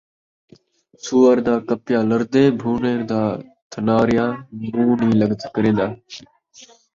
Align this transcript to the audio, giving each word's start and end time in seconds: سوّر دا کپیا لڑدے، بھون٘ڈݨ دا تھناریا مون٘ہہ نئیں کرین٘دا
سوّر 1.05 1.35
دا 1.47 1.55
کپیا 1.67 1.99
لڑدے، 2.09 2.43
بھون٘ڈݨ 2.59 2.97
دا 3.11 3.21
تھناریا 3.71 4.25
مون٘ہہ 4.59 4.95
نئیں 5.19 5.49
کرین٘دا 5.53 5.87